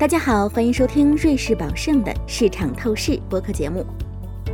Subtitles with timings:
[0.00, 3.84] 大家好，欢迎收听瑞士宝盛的市场透视播客节目。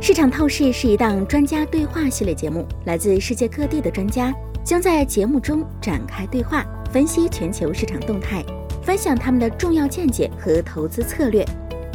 [0.01, 8.43] 市场透视是一档专家对话系列节目，来自世界各地的专家将在节目中展开对话，分析全球市场动态，
[8.83, 11.45] 分享他们的重要见解和投资策略。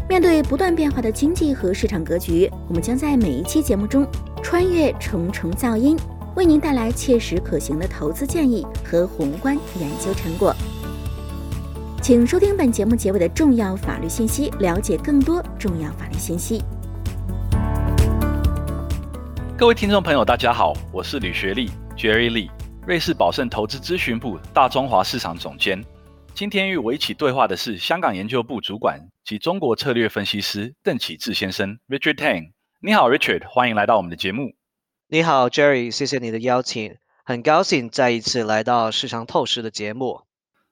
[0.08, 4.06] 面对不断变化的经济和市场格局，我们将在每一期节目中
[4.42, 5.94] 穿越重重噪音，
[6.36, 10.56] 为您带来切实可行的投资建议和宏观研究成果。
[12.02, 16.60] 请收听本节目结尾的重要法律信息，了解更多重要法律信息。
[19.56, 22.50] 各位听众朋友，大家好，我是吕学利 （Jerry Lee），
[22.88, 25.80] 瑞士宝盛投资咨询部大中华市场总监。
[26.34, 32.50] 今天与我一起对话的是香港研究部主管及中国策略分析师邓启智先生 （Richard Tang）。
[32.80, 34.54] 你好，Richard，欢迎来到我们的节目。
[35.06, 40.22] 你好，Jerry，谢谢你的邀请，很高兴再一次来到市场透视的节目。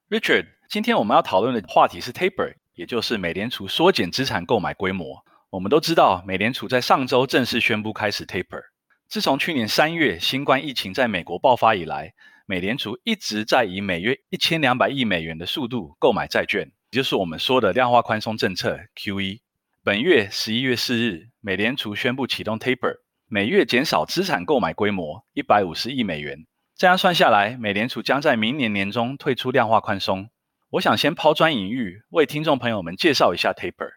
[0.08, 0.46] Richard。
[0.70, 5.24] 今天我们要讨论的话题是 taper，也就是美联储缩减资产购买规模。
[5.50, 8.62] 我们都知道，美联储在上周正式宣布开始 taper。
[9.08, 12.12] 自从去年三月新冠疫情在美国爆发以来，
[12.46, 19.40] 美联储一直在以每月一千两百亿美元的速度购买债券，也就是我们说的量化宽松政策 QE。
[19.82, 26.46] 本月十一月四日，美联储宣布启动 taper，每月减少资产购买规模一百五十亿美元。
[26.76, 30.30] 这样算下来，美联储将在明年年中退出量化宽松。
[30.70, 33.94] 我想先抛砖引玉，为听众朋友们介绍一下 taper。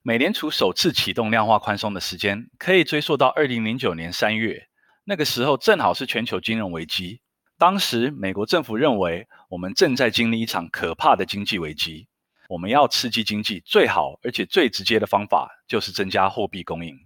[0.00, 4.68] 美联储首次启动量化宽松的时间可以追溯到二零零九年三月，
[5.04, 7.20] 那个时候正好是全球金融危机。
[7.58, 12.08] 当时美国政府认为我们正在经历一场可怕的经济危机，
[12.48, 16.98] 我们要刺激经济，最好而且最直接的方法就是增加货币供应。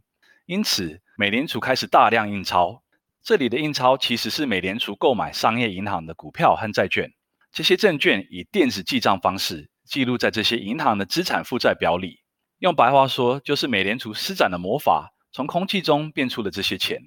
[0.46, 2.84] 因此，美联储开始大量印钞。
[3.20, 7.12] 这里的印钞其实是美联储购买商业银行的股票和债券。
[7.52, 12.20] 这些证券以电子记账方式记录在这些银行的资产负债表里。
[12.58, 17.00] 用白话说，就是美联储施展的魔法，从空气中变出了这些钱。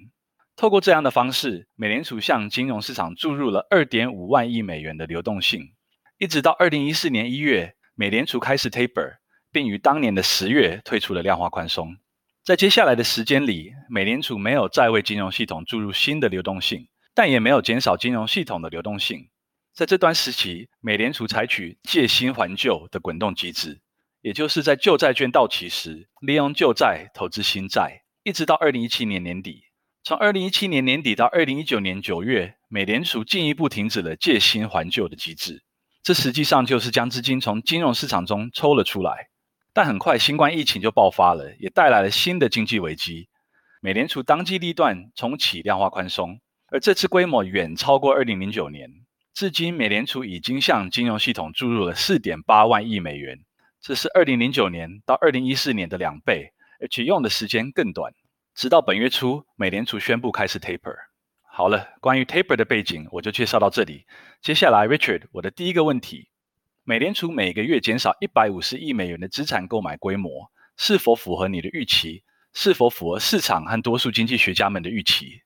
[0.56, 5.72] 透过这样的方式，美联储向金融市场注入了二点五万亿美元的流动性。
[6.18, 9.16] 一直到二零一四年一月，美联储开始 taper，
[9.50, 11.96] 并于当年的十月退出了量化宽松。
[12.44, 19.28] 在接下来的时间里，美联储没有再为金融系统注入新的流动性，但也没有减少金融系统的流动性。
[19.74, 23.80] 在这段时期，美联储采取借新还旧的滚动机制，
[24.20, 29.64] 也就是在旧债券到期时，利用旧债投资新债，一直到二零一七年年底。
[30.04, 35.62] 从二零一七年年底到二零一九年九月，美联储进一步停止了借新还旧的机制。
[36.02, 39.28] 这实际上就是将资金从金融市场中抽了出来。
[39.72, 43.30] 但很快，新冠疫情就爆发了，也带来了新的经济危机。
[43.80, 46.40] 美联储当机立断重启量化宽松，
[46.70, 48.90] 而这次规模远超过二零零九年。
[49.34, 53.40] 至今，美联储已经向金融系统注入了四点八万亿美元，
[53.80, 58.12] 这是二零零九年到二零一四年的两倍，而且用的时间更短。
[58.54, 60.94] 直到本月初，美联储宣布开始 taper。
[61.44, 64.04] 好了，关于 taper 的背景，我就介绍到这里。
[64.42, 66.28] 接下来，Richard，我的第一个问题：
[66.84, 72.22] 美联储每个月减少一百五十亿美元的资产购买规模，是否符合你的预期？
[72.52, 75.40] 是否符合市场和多数经济学家们的预期？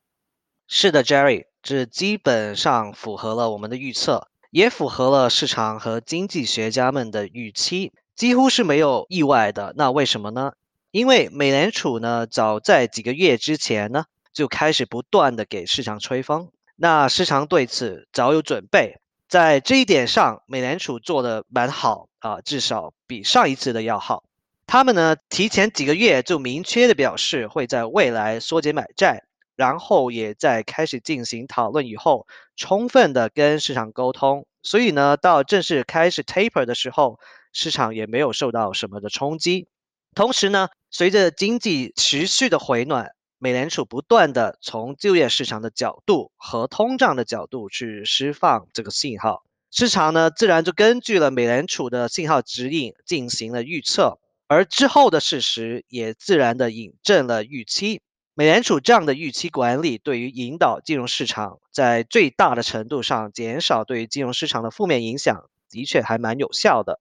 [0.67, 1.45] 是的，Jerry。
[1.66, 9.75] 这基本上符合了我们的预测，也符合了市场和经济学家们的预期，几乎是没有意外的。
[9.76, 10.53] 那为什么呢？
[10.93, 24.22] 因为美联储呢，早在几个月之前呢，就开始不断的给市场吹风，那市场对此早有准备，在这一点上，美联储做的蛮好啊，至少比上一次的要好。
[24.69, 29.25] 他们呢，提前几个月就明确的表示会在未来缩减买债。
[29.56, 37.19] 然后也在开始进行讨论以后，充分的跟市场沟通，所以呢，到正式开始 taper 的时候，
[37.53, 39.67] 市场也没有受到什么的冲击。
[40.15, 54.19] 同时呢，随着经济持续的回暖，美联储不断的从就业市场的角度和通胀的角度去释放这个信号，市场呢自然就根据了美联储的信号指引进行了预测，
[54.49, 58.00] 而之后的事实也自然的引证了预期。
[58.38, 67.00] 美联储这样的预期管理，对于引导金融市场在最大的程度上减少对于金融市场的负面影响，的确还蛮有效的。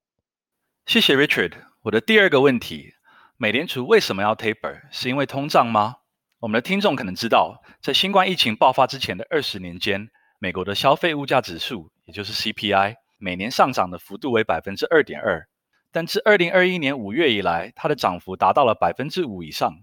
[0.85, 1.51] 谢谢 Richard。
[1.81, 2.93] 我的第二个问题：
[3.35, 4.83] 美联储为什么要 taper？
[4.91, 5.97] 是因为通胀吗？
[6.39, 10.07] 我们的听众可能知道，在新冠疫情爆发之前的二十年间，
[10.39, 15.49] 美国的消费物价指数，也就是 CPI，每年上涨的幅度为百分之二点二，
[15.91, 19.81] 但自二零二一年五月以来，它的涨幅达到了百分之五以上。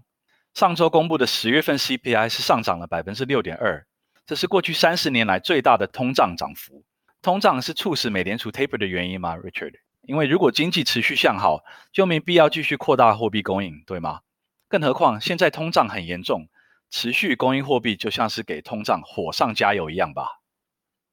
[0.53, 3.87] 上周公布的十月份 CPI 是上涨了百分之六点二，
[4.27, 6.83] 这是过去三十年来最大的通胀涨幅。
[7.23, 9.73] 通胀是促使美联储 taper 的原因吗？Richard？
[10.03, 14.19] 因为如果经济持续向好，就没必要继续扩大货币供应，对吗？
[14.67, 16.47] 更何况现在通胀很严重，
[16.91, 20.27] 持续供应货币就像是给通胀火上加油一样吧？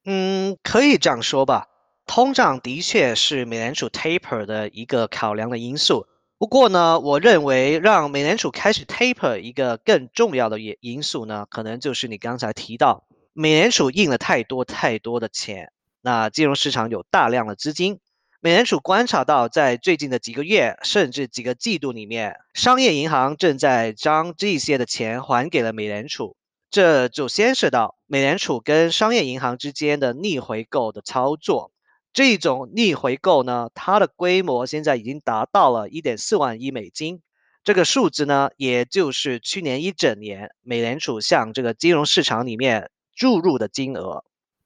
[0.05, 1.67] 嗯，可以这样说吧。
[2.05, 6.05] 通胀的确是美联储 taper 的一个考量的因素。
[6.41, 15.71] 不过呢，我认为让美联储开始 taper 一个更重要的因因素呢，可能就是你刚才提到，美联储印了太多太多的钱，
[16.01, 17.99] 那金融市场有大量的资金。
[18.39, 26.35] 美联储观察到，在最近的几个月甚至几个季度里面，商业银行正在将这些的钱还给了美联储，
[26.71, 31.70] 这就牵涉到美联储跟商业银行之间的逆回购的操作。
[32.13, 37.21] 这种逆回购呢，它的规模现在已经达到了一点四万亿美金，
[37.63, 44.23] 这个数字呢，也就是去年一整年美联储向这个金融市场里面注入的金额。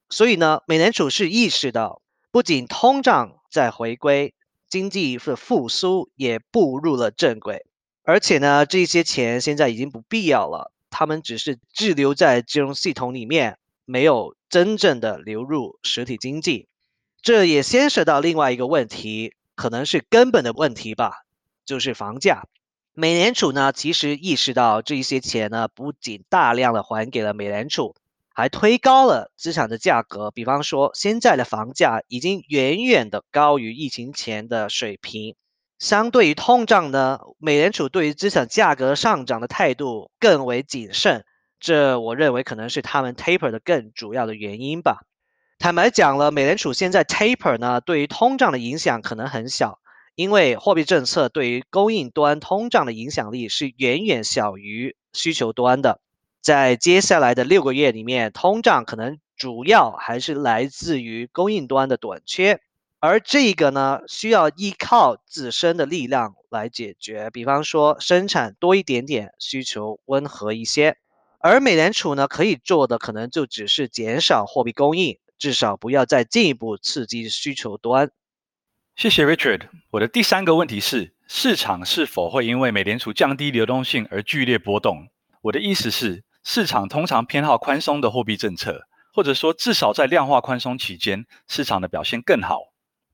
[0.08, 3.34] 所以呢，美联储是意识到，不仅通胀。
[3.48, 4.34] 在回归
[4.68, 7.64] 经济的复苏也步入了正轨，
[8.02, 13.56] 而且呢，这些钱现在已经不必要了，他们只是滞留在金融系统里面，
[13.86, 16.68] 没有真正的流入实体经济。
[17.26, 21.24] 这也牵涉到另外一个问题，可能是根本的问题吧，
[21.64, 22.44] 就是房价。
[22.94, 27.96] 美联储呢，其实意识到这一些钱呢，不仅大量的还给了美联储。
[28.32, 35.34] 还推高了资产的价格，比方说现在的房价已经远远的高于疫情前的水平。
[35.80, 41.24] 相对于通胀呢，美联储对于资产价格上涨的态度更为谨慎，
[41.58, 45.00] 这我认为可能是他们 taper 的更主要的原因吧。
[45.58, 49.80] 坦白讲了，美联储现在 taper 呢，对于通胀的影响可能很小，
[50.14, 56.00] 因为货币政策对于供应端通胀的影响力是远远小于需求端的。
[56.42, 62.60] 在接下来的六个月里面，通胀可能主要还是来自于供应端的短缺，
[63.00, 67.30] 而这个呢，需要依靠自身的力量来解决。
[67.30, 70.96] 比方说，生产多一点点，需求温和一些。
[71.40, 78.10] 而美联储呢，可以做的可能就只是减少货币供应，至少不要再进一步刺激需求端。
[78.94, 79.68] 谢谢 Richard。
[79.90, 85.08] 我的第三个问题是，市场是否会因为美联储降低流动性而剧烈波动？
[85.42, 86.24] 我的意思是。
[86.48, 92.60] 市场通常偏好宽松的货币政策，或者说至少在量化宽松期间，市场的表现更好。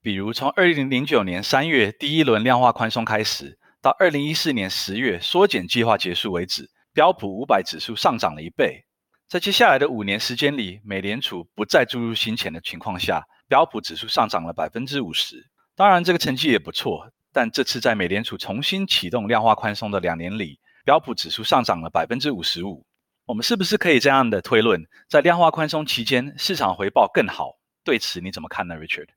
[0.02, 8.84] 比如从二零零九年三月第一轮量化宽松开始，到二零一四年十月缩减计划结束为止，标普五百指数上涨了一倍。
[9.32, 15.48] 在接下来的五年时间里，美联储不再注入新钱的情况下，标普指数上涨了百分之五十。
[15.74, 22.84] 当然，这个成绩也不错，但这次在美联储重新启动量化宽松的两年里，标普指数上涨了百分之五十五。
[23.24, 27.56] 我们是不是可以这样的推论，在量化宽松期间，市场回报更好？
[27.84, 29.08] 对此你怎么看呢，Richard？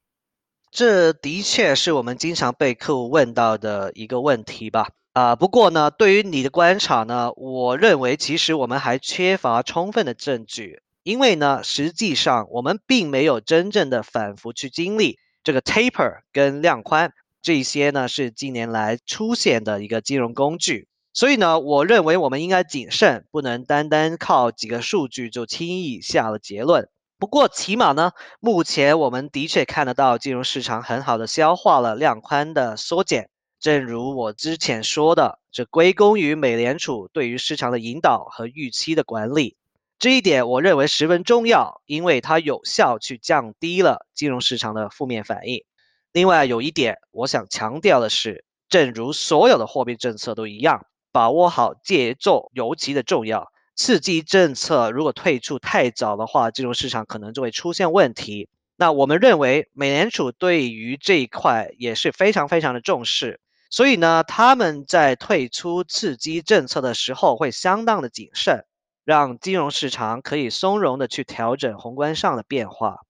[0.71, 4.91] 这的确是我们经常被客户问到的一个问题吧？
[5.15, 20.89] 啊，不过呢，对于你的观察呢，我认为其实我们还缺乏充分的证据，因为呢，实际上我们并没有真正的反复去经历这个 taper 跟量宽这些呢，是近年来出现的一个金融工具。
[21.13, 26.89] 所以呢，我认为我们应该谨慎，不能单单靠几个数据就轻易下了结论。
[27.17, 33.29] 不过，起码呢，目前我们的确看得到金融市场很好的消化了量宽的缩减。
[33.59, 39.55] 正如我之前说的，这归功于美联储对于市场的引导和预期的管理。
[39.97, 45.63] 这一点我认为十分重要，因为它有效去降低了金融市场的负面反应。
[46.11, 50.85] 另外，有一点我想强调的是，正如所有的货币政策都一样。
[51.11, 53.49] 把握好节奏尤其的重要。
[53.73, 58.49] 刺激政策如果退出太早的话，金融市场可能就会出现问题。
[58.75, 63.39] 那我们认为，美联储对于这一块也是非常非常的重视，
[63.75, 68.63] 所以呢，他们在退出刺激政策的时候会相当的谨慎，
[69.03, 73.01] 让金融市场可以松容的去调整宏观上的变化。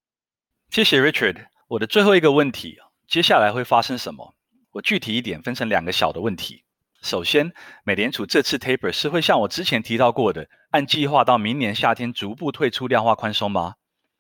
[0.71, 1.45] 谢谢 Richard。
[1.67, 4.33] 我的最后一个问题，接下来会发生什么？
[4.71, 6.63] 我具体一点分成两个小的问题。
[7.03, 7.53] 首先，
[7.83, 13.75] 美联储这次 taper 是会像我之前提到过的，按计划到明年夏天逐步退出量化宽松吗？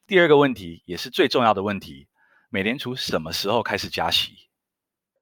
[0.05, 2.07] 第二个问题也是最重要的问题，
[2.51, 4.44] 美联储什么时候开始加息？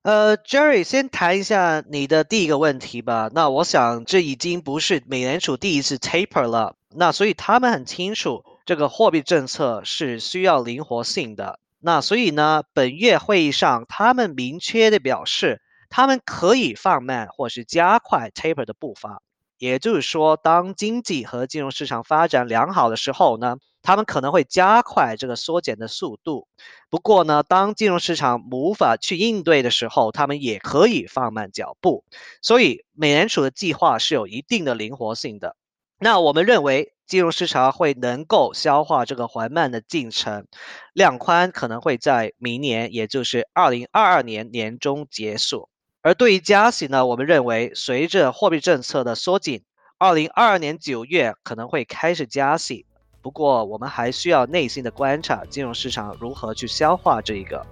[0.03, 3.29] 呃，Jerry，先谈一下你的第一个问题吧。
[3.33, 11.59] 那我想这已经不是美联储第一次 taper 了，那所以他们很清楚这个货币政策是需要灵活性的。
[11.79, 15.59] 那所以呢，本月会议上他们明确的表示。
[15.95, 19.21] 他们可以放慢或是加快 taper 的步伐，
[19.63, 26.49] 也就是说，当经济和金融市场发展良好的时候呢，他们可能会加快这个缩减的速度。
[26.89, 32.03] 不过呢，当金融市场无法去应对的时候，他们也可以放慢脚步。
[32.41, 35.55] 所以，美联储的计划是有一定的灵活性的。
[35.97, 40.45] 那我们认为，金融市场会能够消化这个缓慢的进程，
[40.91, 45.69] 量宽可能会在明年，也就是二零二二年年中结束。
[46.03, 49.63] 而对于加息呢，我们认为随着货币政策的缩紧，
[49.97, 52.85] 二零二二年九月可能会开始加息。
[53.21, 57.65] 不过，我们还需要耐心的观察金融市场如何去消化这一个。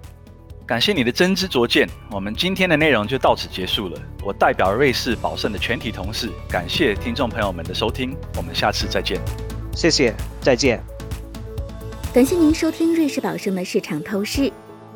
[0.66, 4.00] 感谢你的真知灼见，我们今天的内容就到此结束了。
[4.24, 9.20] 我代表瑞士宝盛的全体同事，感谢听众朋友们的收听，我们下次再见。
[9.76, 10.82] 谢谢，再见。
[12.14, 14.50] 感谢您收听瑞士宝盛的市场透视。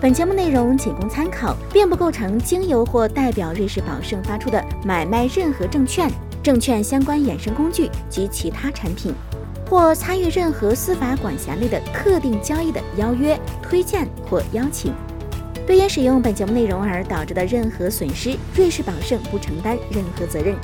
[0.00, 6.08] 本节目内容仅供参考，并不构成经由或代表瑞士宝盛发出的买卖任何证券、
[6.40, 9.12] 证券相关衍生工具及其他产品，
[9.68, 14.94] 或参与任何司法管辖内的特定交易的邀约、推荐或邀请。
[15.66, 20.54] 对因使用本节目内容而导致的任何损失，瑞士宝盛不承担任何责任。